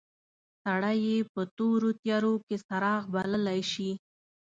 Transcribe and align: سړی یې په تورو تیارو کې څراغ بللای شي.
سړی 0.63 0.97
یې 1.07 1.17
په 1.33 1.41
تورو 1.57 1.89
تیارو 2.01 2.33
کې 2.45 2.55
څراغ 2.67 3.03
بللای 3.13 3.61
شي. 3.71 3.91